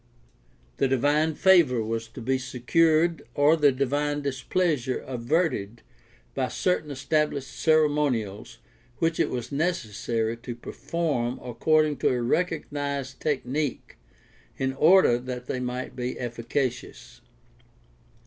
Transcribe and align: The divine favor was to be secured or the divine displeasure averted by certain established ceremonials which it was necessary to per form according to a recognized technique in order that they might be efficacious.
The 0.77 0.87
divine 0.87 1.35
favor 1.35 1.83
was 1.83 2.07
to 2.07 2.21
be 2.21 2.39
secured 2.39 3.21
or 3.35 3.55
the 3.55 3.71
divine 3.71 4.23
displeasure 4.23 4.97
averted 5.01 5.83
by 6.33 6.47
certain 6.47 6.89
established 6.89 7.51
ceremonials 7.55 8.57
which 8.97 9.19
it 9.19 9.29
was 9.29 9.51
necessary 9.51 10.37
to 10.37 10.55
per 10.55 10.71
form 10.71 11.39
according 11.43 11.97
to 11.97 12.07
a 12.09 12.19
recognized 12.19 13.19
technique 13.19 13.97
in 14.57 14.73
order 14.73 15.19
that 15.19 15.45
they 15.45 15.59
might 15.59 15.95
be 15.95 16.19
efficacious. 16.19 17.21